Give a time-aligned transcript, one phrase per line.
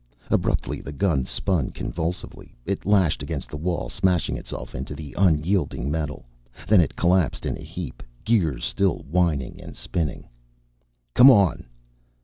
[0.31, 2.55] Abruptly the gun spun convulsively.
[2.65, 6.25] It lashed against the wall, smashing itself into the unyielding metal.
[6.67, 10.27] Then it collapsed in a heap, gears still whining and spinning.
[11.13, 11.67] "Come on."